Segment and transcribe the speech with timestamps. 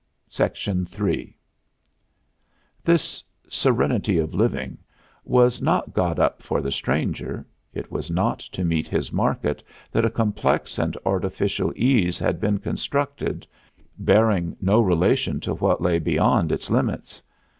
[0.39, 1.37] III
[2.83, 4.79] This serenity of living
[5.23, 9.61] was not got up for the stranger; it was not to meet his market
[9.91, 13.45] that a complex and artificial ease had been constructed,
[13.99, 17.21] bearing no relation to what lay beyond its limits.